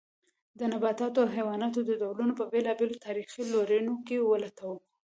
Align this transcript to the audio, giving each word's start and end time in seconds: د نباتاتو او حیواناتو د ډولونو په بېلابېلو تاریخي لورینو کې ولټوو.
د 0.59 0.61
نباتاتو 0.73 1.19
او 1.23 1.29
حیواناتو 1.35 1.79
د 1.85 1.91
ډولونو 2.01 2.33
په 2.39 2.45
بېلابېلو 2.51 3.01
تاریخي 3.05 3.41
لورینو 3.51 3.93
کې 4.07 4.17
ولټوو. 4.29 4.77